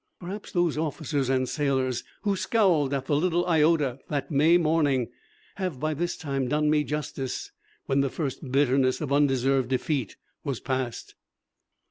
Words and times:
Perhaps 0.19 0.51
those 0.53 0.79
officers 0.79 1.29
and 1.29 1.47
sailors 1.47 2.03
who 2.23 2.35
scowled 2.35 2.91
at 2.91 3.05
the 3.05 3.15
little 3.15 3.45
Iota 3.45 3.99
that 4.09 4.31
May 4.31 4.57
morning 4.57 5.09
have 5.57 5.79
by 5.79 5.93
this 5.93 6.17
time 6.17 6.47
done 6.47 6.71
me 6.71 6.83
justice 6.83 7.51
when 7.85 8.01
the 8.01 8.09
first 8.09 8.51
bitterness 8.51 8.99
of 8.99 9.13
undeserved 9.13 9.69
defeat 9.69 10.15
was 10.43 10.59
passed. 10.59 11.13